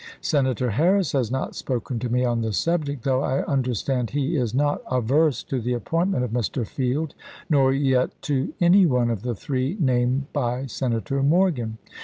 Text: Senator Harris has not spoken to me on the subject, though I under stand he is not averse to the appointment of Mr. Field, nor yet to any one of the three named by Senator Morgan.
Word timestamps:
Senator 0.19 0.71
Harris 0.71 1.11
has 1.11 1.29
not 1.29 1.53
spoken 1.53 1.99
to 1.99 2.09
me 2.09 2.25
on 2.25 2.41
the 2.41 2.53
subject, 2.53 3.03
though 3.03 3.21
I 3.21 3.45
under 3.45 3.75
stand 3.75 4.09
he 4.09 4.35
is 4.35 4.51
not 4.51 4.81
averse 4.89 5.43
to 5.43 5.61
the 5.61 5.73
appointment 5.73 6.23
of 6.23 6.31
Mr. 6.31 6.65
Field, 6.65 7.13
nor 7.51 7.71
yet 7.71 8.19
to 8.23 8.51
any 8.59 8.87
one 8.87 9.11
of 9.11 9.21
the 9.21 9.35
three 9.35 9.77
named 9.79 10.25
by 10.33 10.65
Senator 10.65 11.21
Morgan. 11.21 11.77